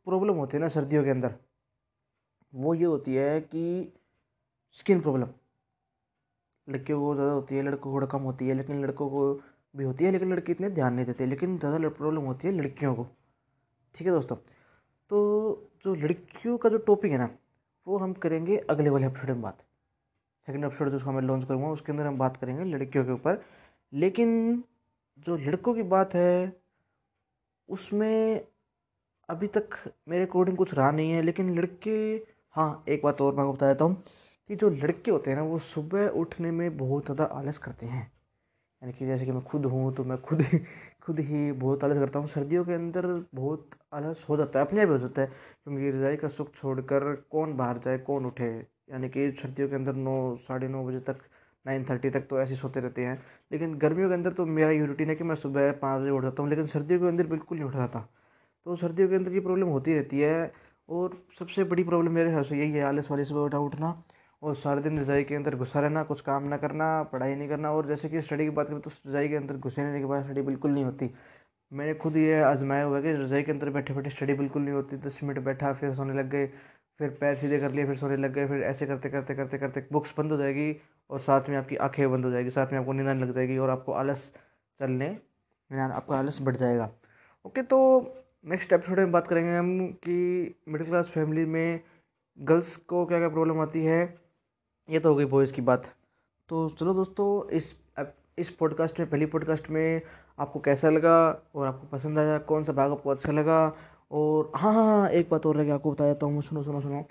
प्रॉब्लम 0.08 0.36
होती 0.36 0.58
है 0.58 0.62
ना 0.62 0.68
सर्दियों 0.70 1.04
के 1.04 1.10
अंदर, 1.10 1.36
वो 2.54 2.74
ये 2.74 2.86
होती 2.86 3.16
है 3.16 3.40
कि 3.42 3.94
स्किन 4.78 5.02
प्रॉब्लम 5.02 5.28
लड़कियों 6.68 7.00
को 7.02 7.14
ज़्यादा 7.16 7.32
होती 7.32 7.56
है, 7.56 7.62
लड़कों 7.64 7.92
को 7.92 7.96
थोड़ा 7.96 8.08
कम 8.08 8.22
होती 8.22 8.48
है, 8.48 8.54
लेकिन 8.54 8.84
लड़कों 8.84 9.10
को 9.10 9.34
भी 9.74 9.84
होती 9.84 10.06
है, 10.06 10.12
लेकिन 10.12 10.32
लड़के 10.34 10.52
इतने 10.52 10.70
ध्यान 10.70 10.94
नहीं 10.94 11.06
देते, 11.06 11.26
लेकिन 11.26 11.58
ज़्यादा 11.58 11.90
प्रॉब्लम 11.90 12.22
होती 12.24 12.48
है 12.48 12.54
लड़कियों 12.54 12.94
को। 12.96 13.08
ठीक 13.96 14.08
है 14.08 14.14
दोस्तों? 14.14 14.36
तो 15.10 15.70
जो 15.86 15.94
लड़कियों 15.96 16.58
का 16.58 16.70
जो 16.70 16.78
टॉपिक 16.80 17.12
है 17.12 17.18
ना, 17.18 17.30
वो 17.88 17.98
हम 17.98 18.14
करेंगे 18.16 18.58
अगले 18.70 18.90
वाले 18.90 19.08
एपिसोड 19.08 19.30
में 19.30 19.42
बात। 19.42 19.58
सेकेंड 20.48 20.66
एपिसोड 20.66 20.90
जो 20.90 21.12
मैं 21.12 21.22
लॉन्च 21.22 21.46
करूँगा, 21.46 21.68
उसके 21.70 21.92
अंदर 21.92 22.06
हम 22.06 22.18
बात 22.18 22.38
करेंगे 22.38 22.64
लड़कियों 22.66 23.06
के 23.06 23.12
ऊपर। 23.12 23.44
लेकिन 23.94 24.64
जो 25.26 25.36
लड़कों 25.38 25.74
की 25.74 25.84
बात 25.90 26.14
है 26.16 26.63
उसमें 27.70 28.46
अभी 29.30 29.48
तक 29.50 29.76
मेरे 30.10 30.26
अकॉर्डिंग 30.26 30.58
कुछ 30.58 30.74
रहा 30.74 30.92
नहीं 30.92 31.12
है, 31.12 31.22
लेकिन 31.22 31.56
लड़के 31.56 31.92
हाँ 32.56 32.84
एक 32.90 33.02
बात 33.04 33.22
और 33.22 33.36
मैं 33.36 33.52
बता 33.54 33.68
देता 33.68 33.86
हूँ 33.86 34.04
कि 34.50 34.56
जो 34.56 34.70
लड़के 34.70 35.12
होते 35.12 35.30
हैं 35.32 35.38
ना, 35.38 35.44
वो 35.44 35.60
सुबह 35.60 36.08
उठने 36.20 36.52
में 36.52 36.78
बहुत 36.78 37.06
ज़्यादा 37.06 37.24
आलस 37.36 37.58
करते 37.58 37.86
हैं। 37.86 38.02
यानी 38.82 38.94
कि 38.94 39.06
जैसे 39.06 39.26
कि 39.26 39.32
मैं 39.32 39.44
खुद 39.44 39.66
हूँ 39.66 39.94
तो 39.96 40.04
मैं 40.04 40.22
खुद 40.22 40.42
ही 40.44 40.60
खुद 41.04 41.20
ही 41.20 41.52
बहुत 41.54 41.84
आलस 41.84 41.98
करता 41.98 42.20
हूँ। 42.20 42.28
सर्दियों 42.30 42.64
के 42.66 42.74
अंदर 42.74 43.06
बहुत 43.36 43.70
आलस 43.94 44.26
हो 44.30 44.38
जाता 44.38 44.60
है, 44.60 44.66
अपने 44.66 44.82
आप 44.82 44.90
हो 44.90 44.98
जाता 44.98 45.22
है, 45.22 45.28
क्योंकि 45.64 45.90
रज़ाई 45.92 46.18
का 46.18 46.28
सुख 46.30 46.54
छोड़कर 46.56 47.14
कौन 47.32 47.56
बाहर 47.58 47.78
जाए, 47.78 47.98
कौन 48.00 48.26
उठे? 48.26 48.50
यानी 48.92 49.10
कि 49.10 49.32
सर्दियों 49.42 49.70
के 49.70 49.76
अंदर 49.76 49.96
नौ, 49.96 50.36
साढ़े 50.38 50.68
नौ 50.68 50.84
बजे 50.86 51.00
तक 51.02 51.20
नाइन 51.66 51.86
थर्टी 51.86 52.10
तक 52.10 52.28
तो 52.30 52.40
ऐसे 52.42 52.56
सोते 52.56 52.80
रहते 52.80 53.06
हैं। 53.06 53.20
लेकिन 53.52 53.78
गर्मियों 53.78 54.10
के 54.10 54.14
अंदर 54.14 54.34
तो 54.34 54.46
मेरा 54.48 54.70
ये 54.72 54.86
रूटीन 54.86 55.10
है 55.10 55.16
कि 55.16 55.24
मैं 55.24 55.36
सुबह 55.38 55.72
पाँच 55.82 56.02
बजे 56.02 56.10
उठ 56.10 56.24
जाता 56.24 56.44
हूँ, 56.44 56.50
लेकिन 56.50 56.68
सर्दियों 56.68 57.00
के 57.00 57.08
अंदर 57.08 57.28
बिल्कुल 57.28 57.58
नहीं 57.58 57.68
उठ 57.68 57.76
था 57.96 58.08
तो 58.66 58.76
सर्दियों 58.76 59.10
के 59.10 59.16
अंदर 59.16 59.34
ये 59.34 59.40
प्रॉब्लम 59.42 59.68
होती 59.68 59.94
रहती 59.94 60.20
है 60.20 60.52
और 60.90 61.18
सबसे 61.40 61.64
बड़ी 61.66 61.84
प्रॉब्लम 61.84 62.12
मेरे 62.12 62.30
हिसाब 62.30 62.44
से 62.44 62.58
यही 62.58 62.72
है, 62.72 62.84
आलस 62.84 63.10
वाले 63.12 63.26
सुबह 63.26 63.42
उठा 63.42 63.60
उठना 63.60 64.04
और 64.42 64.56
सारे 64.56 64.82
दिन 64.82 65.00
रज़ाई 65.00 65.24
के 65.24 65.36
अंदर 65.36 65.56
घुसा 65.56 65.80
रहना, 65.80 66.04
कुछ 66.04 66.22
काम 66.22 66.44
ना 66.44 66.58
करना, 66.58 66.88
पढ़ाई 67.04 67.36
नहीं 67.36 67.48
करना। 67.50 67.72
और 67.72 67.88
जैसे 67.88 68.10
कि 68.10 68.22
स्टडी 68.22 68.44
की 68.44 68.50
बात 68.52 68.68
करें 68.70 68.80
तो 68.82 68.92
रज़ाई 69.08 69.28
के 69.30 69.36
अंदर 69.36 69.58
घुसे 69.58 69.84
रहने 69.84 70.00
के 70.00 70.06
बाद 70.06 70.24
स्टडी 70.24 70.42
बिल्कुल 70.42 70.72
नहीं 70.72 70.84
होती। 70.86 71.10
मैंने 71.72 71.94
खुद 71.96 72.18
ये 72.18 72.42
आजमाया 72.44 72.84
हुआ 72.84 72.98
है 72.98 73.04
कि 73.04 73.12
रज़ाई 73.14 73.44
के 73.44 73.52
अंदर 73.52 73.70
बैठे 73.70 73.94
बैठे 73.94 74.10
स्टडी 74.10 74.34
बिल्कुल 74.34 74.62
नहीं 74.62 74.74
होती। 74.74 74.98
दस 75.00 75.20
मिनट 75.24 75.40
बैठा, 75.46 75.72
फिर 75.74 75.94
सोने 75.96 76.14
लग 76.14 76.30
गए, 76.30 76.48
फिर 77.00 77.10
पैर 77.22 77.36
सीधे 77.36 77.60
कर 77.60 77.72
लिए, 77.72 77.86
फिर 77.86 77.96
सोने 77.98 78.18
लग 78.18 78.34
गए, 78.34 78.48
फिर 78.48 78.64
ऐसे 78.64 78.86
करते 78.86 79.10
करते 79.10 79.36
करते 79.36 79.58
करते 79.58 79.86
बुक्स 79.92 80.14
बंद 80.18 80.32
हो 80.32 80.38
जाएगी 80.38 80.72
और 81.10 81.20
साथ 81.20 81.50
में 81.50 81.58
आपकी 81.58 81.76
आँखें 81.78 82.12
बंद 82.12 82.26
हो 82.26 82.32
जाएगी, 82.32 82.50
साथ 82.50 82.72
में 82.72 82.80
आपको 82.80 82.94
नींद 82.94 83.08
लग 83.22 83.34
जाएगी 83.36 83.58
और 83.58 83.70
आपको 83.70 83.92
आलस 83.94 84.32
चलने 84.80 85.08
आपका 85.72 86.18
आलस 86.18 86.42
बढ़ 86.42 86.56
जाएगा। 86.56 86.90
ओके 87.46 87.62
तो 87.64 87.78
नेक्स्ट 88.46 88.74
एपिसोड 88.74 89.00
में 89.00 89.12
बात 89.12 89.28
करेंगे 89.28 89.56
हम 89.58 89.88
कि 90.04 90.56
मिडिल 90.68 90.88
क्लास 90.88 91.10
फैमिली 91.10 91.46
में 91.46 91.80
गर्ल्स 92.40 92.76
को 92.78 93.06
क्या 93.06 93.20
क्या 93.20 93.30
प्रॉब्लम 93.30 93.60
आती 93.60 93.84
है, 93.86 94.02
ये 94.90 95.00
तो 95.00 95.10
हो 95.10 95.16
गई 95.16 95.26
बॉयज़ 95.26 95.54
की 95.54 95.62
बात। 95.62 95.90
तो 96.50 96.68
चलो 96.70 96.94
दोस्तों, 96.94 97.50
इस 97.50 97.76
इस 98.38 98.50
पॉडकास्ट 98.50 99.00
में, 99.00 99.10
पहली 99.10 99.26
पॉडकास्ट 99.26 99.70
में 99.70 100.02
आपको 100.40 100.60
कैसा 100.60 100.90
लगा 100.90 101.18
और 101.56 101.68
आपको 101.68 101.88
पसंद 101.88 102.20
आया, 102.20 102.38
कौन 102.38 102.64
सा 102.64 102.74
भाग 102.74 102.92
आपको 102.92 103.10
अच्छा 103.10 103.32
लगा 103.32 103.68
और 104.14 104.52
हाँ 104.56 104.74
हाँ 104.74 104.86
हाँ 104.86 105.10
एक 105.10 105.30
बात 105.30 105.46
और 105.46 105.56
रह 105.58 105.64
गया, 105.64 105.76
आपको 105.76 105.92
बताया 105.92 106.14
तो 106.14 106.28
हूँ, 106.28 106.42
सुनो 106.42 106.64
सुनो 106.64 106.82
सुनो, 106.82 107.02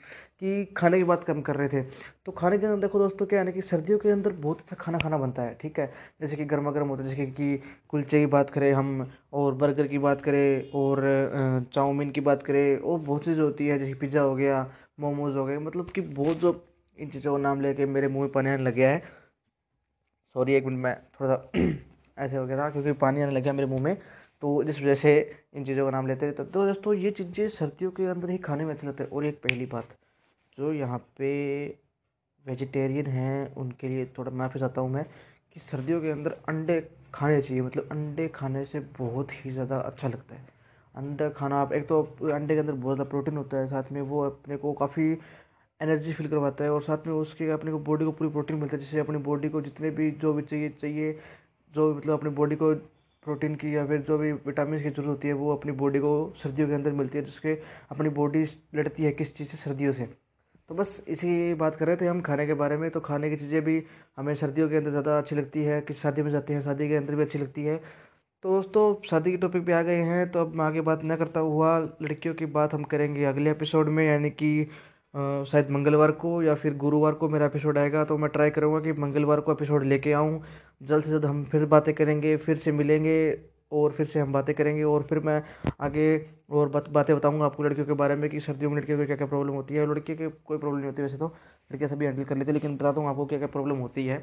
कि 0.41 0.65
खाने 0.77 0.99
की 0.99 1.05
बात 1.05 1.25
कम 1.25 1.41
कर 1.43 1.57
रहे 1.57 1.69
थे। 1.69 1.83
तो 2.27 2.33
खाने 2.33 2.59
के 2.59 2.67
अंदर 2.67 2.81
देखो 2.81 2.99
दोस्तों, 2.99 3.27
क्या 3.27 3.43
है 3.43 3.53
कि 3.53 3.61
सर्दियों 3.63 3.99
के 3.99 4.11
अंदर 4.11 4.33
बहुत 4.33 4.61
अच्छा 4.61 4.77
खाना 4.81 4.99
खाना 4.99 5.19
बनता 5.19 5.43
है, 5.43 5.57
ठीक 5.63 5.79
है? 5.81 5.87
जैसे 6.21 6.37
कि 6.37 6.45
गर्मा 6.45 6.71
गर्म 6.71 6.89
होता 6.89 7.03
है, 7.03 7.09
जैसे 7.09 7.27
कि 7.27 7.57
कुलचे 7.89 8.21
की 8.21 8.27
बात 8.27 8.51
करें 8.51 8.73
हम, 8.73 9.07
और 9.33 9.55
बर्गर 9.55 9.87
की 9.87 9.99
बात 9.99 10.23
करें, 10.23 10.71
और 10.73 11.03
चाउमीन 11.75 12.11
की 12.11 12.21
बात 12.21 12.43
करें, 12.43 12.77
और 12.79 12.99
बहुत 13.01 13.25
चीज़ 13.25 13.41
होती 13.41 13.67
है, 13.67 13.79
जैसे 13.79 13.95
पिज़्ज़ा 13.95 14.21
हो 14.21 14.35
गया, 14.37 14.67
मोमोज़ 15.01 15.37
हो 15.37 15.45
गए 15.47 15.59
मतलब 15.59 15.91
कि 15.91 16.01
बहुत 16.01 16.37
जो 16.37 16.61
इन 16.99 17.09
चीज़ों 17.11 17.33
का 17.33 17.43
नाम 17.43 17.61
लेके 17.61 17.87
मेरे 17.87 18.09
मुँह 18.09 18.23
में 18.23 18.33
पानी 18.33 18.51
आने 18.51 18.63
लग 18.63 18.75
गया 18.75 18.91
है। 18.91 19.03
सॉरी, 20.35 20.55
एक 20.55 20.65
मिनट, 20.67 20.79
मैं 20.79 20.97
थोड़ा 21.21 21.35
सा 21.35 21.61
ऐसे 22.19 22.37
हो 22.37 22.47
गया 22.47 22.57
था, 22.59 22.69
क्योंकि 22.71 22.93
पानी 23.01 23.23
आने 23.23 23.33
लग 23.33 23.43
गया 23.43 23.53
मेरे 23.53 23.69
मुँह 23.69 23.83
में। 23.83 23.97
तो 24.43 24.63
इस 24.63 24.81
वजह 24.81 24.95
से 24.95 25.11
इन 25.55 25.65
चीज़ों 25.65 25.85
का 25.85 25.91
नाम 25.91 26.07
लेते 26.07 26.27
हैं। 26.27 26.35
तो 26.35 26.45
दोस्तों, 26.45 26.95
ये 26.95 27.11
चीज़ें 27.11 27.49
सर्दियों 27.51 27.91
के 27.91 28.07
अंदर 28.07 28.31
ही 28.31 28.39
खाने 28.39 28.65
में 28.65 28.73
अच्छे 28.75 28.87
लगते 28.87 29.03
हैं। 29.03 29.11
और 29.11 29.25
एक 29.27 29.37
पहली 29.43 29.67
बात, 29.67 29.89
जो 30.59 30.73
यहाँ 30.73 30.99
पे 31.19 31.29
वेजिटेरियन 32.45 33.07
हैं, 33.07 33.55
उनके 33.55 33.89
लिए 33.89 34.07
थोड़ा 34.19 34.31
माफ़ी 34.33 34.61
चाहता 34.61 34.81
हूँ 34.81 34.91
मैं, 34.91 35.05
कि 35.53 35.61
सर्दियों 35.61 36.01
के 36.01 36.11
अंदर 36.11 36.37
अंडे 36.49 36.81
खाने 37.15 37.41
चाहिए। 37.43 37.63
मतलब 37.63 37.89
अंडे 37.93 38.29
खाने 38.29 38.65
से 38.67 38.81
बहुत 38.99 39.33
ही 39.35 39.51
ज़्यादा 39.51 39.79
अच्छा 39.79 40.09
लगता 40.09 40.35
है। 40.35 40.47
अंडा 40.95 41.29
खाना, 41.31 41.61
आप 41.61 41.73
एक 41.73 41.87
तो 41.89 42.03
अंडे 42.33 42.55
के 42.55 42.61
अंदर 42.61 42.73
बहुत 42.73 42.97
ज़्यादा 42.97 43.11
प्रोटीन 43.11 43.37
होता 43.37 43.57
है, 43.57 43.67
साथ 43.67 43.93
में 43.93 44.01
वो 44.03 44.25
अपने 44.25 44.57
को 44.57 44.73
काफ़ी 44.73 45.11
एनर्जी 45.81 46.13
फील 46.13 46.29
करवाता 46.29 46.65
है, 46.65 46.71
और 46.71 46.83
साथ 46.83 47.07
में 47.07 47.15
उसके 47.15 47.51
अपने 47.51 47.73
को 47.73 47.79
बॉडी 47.81 48.05
को 48.05 48.13
पूरी 48.13 48.31
प्रोटीन 48.31 48.57
मिलता 48.57 48.77
है। 48.77 48.83
जिससे 48.83 49.01
अपनी 49.01 49.19
बॉडी 49.21 49.49
को 49.49 49.61
जितने 49.63 49.91
भी 49.91 50.11
जो 50.13 50.33
भी 50.33 50.43
चाहिए 50.43 50.69
चाहिए, 50.71 51.13
जो 51.73 51.95
मतलब 51.95 52.19
अपनी 52.19 52.31
बॉडी 52.33 52.57
को 52.57 52.75
प्रोटीन 53.23 53.55
की 53.55 53.75
या 53.77 53.85
फिर 53.87 54.01
जो 54.03 54.19
भी 54.19 54.33
विटामिन 54.33 54.83
की 54.83 54.91
ज़रूरत 54.91 55.09
होती 55.09 55.29
है, 55.29 55.35
वो 55.35 55.53
अपनी 55.53 55.73
बॉडी 55.75 55.99
को 55.99 56.13
सर्दियों 56.37 56.69
के 56.69 56.75
अंदर 56.75 56.93
मिलती 56.93 57.19
है, 57.19 57.25
जिसके 57.25 57.53
अपनी 57.91 58.09
बॉडी 58.11 58.45
लड़ती 58.75 59.05
है 59.05 59.13
किस 59.13 59.35
चीज़ 59.37 59.49
से? 59.49 59.57
सर्दियों 59.59 59.93
से। 59.93 60.09
तो 60.71 60.75
बस 60.75 61.03
इसी 61.09 61.55
बात 61.55 61.77
कर 61.77 61.87
रहे 61.87 61.97
थे 61.97 62.07
हम 62.07 62.21
खाने 62.23 62.47
के 62.47 62.55
बारे 62.55 62.77
में। 62.77 62.91
तो 62.91 63.01
खाने 63.01 63.31
की 63.31 63.37
चीज़ें 63.37 63.63
भी 63.65 63.83
हमें 64.17 64.35
सर्दियों 64.37 64.69
के 64.69 64.77
अंदर 64.77 64.91
ज़्यादा 64.91 65.19
अच्छी 65.19 65.37
लगती 65.37 65.63
है, 65.65 65.81
किस 65.83 66.01
शादी 66.03 66.23
में 66.23 66.31
जाते 66.31 66.55
हैं, 66.55 66.63
शादी 66.63 66.89
के 66.89 66.97
अंदर 66.97 67.15
भी 67.15 67.23
अच्छी 67.23 67.39
लगती 67.39 67.65
है। 67.65 67.77
तो 68.45 68.51
दोस्तों, 68.51 68.95
शादी 69.09 69.31
के 69.31 69.37
टॉपिक 69.37 69.65
पे 69.67 69.73
आ 69.73 69.83
गए 69.83 70.01
हैं 70.05 70.31
तो 70.31 70.41
अब 70.41 70.55
मैं 70.57 70.65
आगे 70.65 70.81
बात 70.83 71.01
न 71.05 71.17
करता 71.17 71.41
हुआ 71.43 71.79
लड़कियों 71.79 72.35
की 72.35 72.47
बात 72.49 72.75
हम 72.75 72.85
करेंगे 72.85 73.25
अगले 73.25 73.51
एपिसोड 73.51 73.89
में, 73.89 74.05
यानी 74.07 74.31
कि 74.33 74.67
शायद 75.15 75.71
मंगलवार 75.71 76.11
को 76.15 76.43
या 76.43 76.55
फिर 76.55 76.75
गुरुवार 76.77 77.13
को 77.15 77.29
मेरा 77.29 77.47
एपिसोड 77.47 77.79
आएगा। 77.79 78.05
तो 78.05 78.17
मैं 78.19 78.31
ट्राई 78.31 78.51
करूँगा 78.51 78.81
कि 78.81 78.93
मंगलवार 79.01 79.41
को 79.41 79.53
एपिसोड 79.53 79.85
लेके 79.85 80.13
आऊँ। 80.13 80.41
जल्द 80.83 81.05
से 81.05 81.11
जल्द 81.11 81.25
हम 81.25 81.43
फिर 81.45 81.65
बातें 81.67 81.93
करेंगे, 81.95 82.37
फिर 82.37 82.57
से 82.57 82.73
मिलेंगे 82.73 83.17
और 83.73 83.93
फिर 83.93 84.07
से 84.07 84.21
हम 84.21 84.33
बातें 84.33 84.55
करेंगे 84.55 84.83
और 84.85 85.03
फिर 85.03 85.19
मैं 85.21 85.43
आगे 85.81 86.07
और 86.51 86.69
बात, 86.69 86.89
बातें 86.91 87.15
बताऊँगा 87.17 87.45
आपको 87.47 87.63
लड़कियों 87.63 87.87
के 87.87 87.93
बारे 87.95 88.15
में 88.17 88.29
कि 88.31 88.41
सर्दियों 88.41 88.71
में 88.71 88.77
लड़कियों 88.77 88.99
को 88.99 89.07
क्या 89.07 89.17
क्या 89.17 89.27
प्रॉब्लम 89.27 89.55
होती 89.55 89.75
है। 89.75 89.87
लड़की 89.91 90.15
के 90.17 90.29
कोई 90.29 90.59
प्रॉब्लम 90.59 90.79
नहीं 90.79 90.91
होती 90.91 91.03
वैसे 91.03 91.19
तो 91.19 91.27
लड़कियाँ 91.27 91.89
सभी 91.91 92.07
हैंडल 92.07 92.25
कर 92.25 92.37
लेते 92.37 92.51
हैं, 92.51 92.55
लेकिन 92.55 92.77
बताता 92.77 93.01
हूँ 93.01 93.09
आपको 93.11 93.27
क्या 93.27 93.39
क्या 93.39 93.49
प्रॉब्लम 93.49 93.77
होती 93.79 94.07
है। 94.07 94.19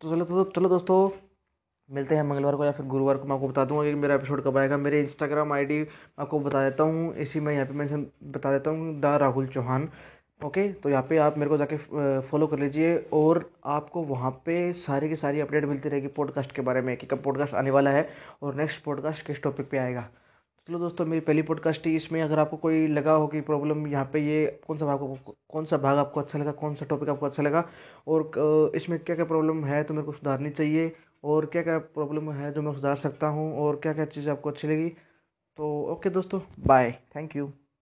तो 0.00 0.10
चलो 0.10 0.24
तो 0.24 0.44
चलो 0.46 0.68
दोस्तों, 0.68 1.08
मिलते 1.90 2.14
हैं 2.14 2.22
मंगलवार 2.22 2.56
को 2.56 2.64
या 2.64 2.72
फिर 2.72 2.86
गुरुवार 2.86 3.16
को 3.16 3.28
मैं 3.28 3.34
आपको 3.34 3.48
बता 3.48 3.64
दूँगा 3.64 3.84
कि 3.84 3.94
मेरा 3.94 4.14
एपिसोड 4.14 4.42
कब 4.44 4.56
आएगा। 4.58 4.76
मेरे 4.76 5.00
इंस्टाग्राम 5.00 5.52
आईडी 5.52 5.84
आपको 6.18 6.40
बता 6.40 6.62
देता 6.64 6.84
हूँ, 6.84 7.14
इसी 7.16 7.40
में 7.40 7.52
यहाँ 7.54 7.66
पे 7.66 7.74
मैं 7.74 8.04
बता 8.32 8.52
देता 8.52 8.70
हूँ, 8.70 9.00
द 9.00 9.18
राहुल 9.20 9.46
चौहान। 9.48 9.88
ओके 10.44 10.72
तो 10.72 10.88
यहाँ 10.88 11.02
पे 11.02 11.16
आप 11.16 11.38
मेरे 11.38 11.48
को 11.48 11.56
जाके 11.56 11.76
फॉलो 12.20 12.46
कर 12.46 12.58
लीजिए 12.58 12.96
और 13.12 13.50
आपको 13.64 14.02
वहाँ 14.02 14.30
पे 14.46 14.72
सारी 14.72 15.08
की 15.08 15.16
सारी 15.16 15.40
अपडेट 15.40 15.64
मिलती 15.64 15.88
रहेगी 15.88 16.06
पॉडकास्ट 16.06 16.52
के 16.52 16.62
बारे 16.62 16.80
में 16.80 16.96
कि 16.96 17.06
कब 17.06 17.22
पॉडकास्ट 17.22 17.54
आने 17.54 17.70
वाला 17.70 17.90
है 17.90 18.08
और 18.42 18.54
नेक्स्ट 18.54 18.82
पॉडकास्ट 18.84 19.26
किस 19.26 19.42
टॉपिक 19.42 19.70
पे 19.70 19.78
आएगा। 19.78 20.08
चलो 20.68 20.78
दोस्तों, 20.78 21.04
मेरी 21.06 21.20
पहली 21.20 21.42
पॉडकास्ट 21.42 21.86
ही 21.86 21.94
इसमें 21.96 22.20
अगर 22.22 22.38
आपको 22.38 22.56
कोई 22.56 22.86
लगा 22.86 23.12
हो 23.12 23.26
कि 23.26 23.40
प्रॉब्लम 23.40 23.86
यहाँ 23.86 24.04
पे 24.12 24.20
ये 24.20 24.46
कौन 24.66 24.76
सा 24.78 24.86
भाग 24.86 25.18
कौन 25.48 25.64
सा 25.64 25.76
भाग 25.76 25.98
आपको 25.98 26.20
अच्छा 26.20 26.38
लगा, 26.38 26.52
कौन 26.52 26.74
सा 26.74 26.86
टॉपिक 26.86 27.08
आपको 27.08 27.26
अच्छा 27.26 27.42
लगा 27.42 27.68
और 28.08 28.72
इसमें 28.76 28.98
क्या 28.98 29.16
क्या 29.16 29.24
प्रॉब्लम 29.24 29.64
है 29.64 29.82
तो 29.84 29.94
मेरे 29.94 30.06
को 30.06 30.12
सुधारनी 30.12 30.50
चाहिए 30.50 30.92
और 31.24 31.46
क्या 31.46 31.62
क्या 31.62 31.78
प्रॉब्लम 31.78 32.30
है 32.32 32.52
जो 32.52 32.62
मैं 32.62 32.72
सुधार 32.74 32.96
सकता 32.96 33.26
हूँ 33.26 33.58
और 33.58 33.76
क्या 33.76 33.92
क्या 33.92 34.04
चीज़ 34.04 34.30
आपको 34.30 34.50
अच्छी 34.50 34.68
लगी। 34.68 34.88
तो 35.56 35.82
ओके 35.92 36.10
दोस्तों 36.10 36.40
बाय 36.66 36.98
थैंक 37.16 37.36
यू 37.36 37.52